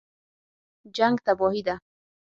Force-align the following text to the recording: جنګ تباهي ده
جنګ 0.95 1.15
تباهي 1.25 1.61
ده 1.67 1.75